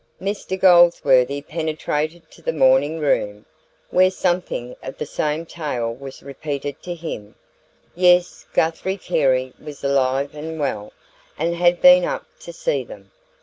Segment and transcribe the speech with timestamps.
[0.19, 3.45] Mr Goldsworthy penetrated to the morning room,
[3.91, 7.35] where something of the same tale was repeated to him.
[7.93, 10.91] Yes, Guthrie Carey was alive and well,
[11.37, 13.11] and had been up to see them.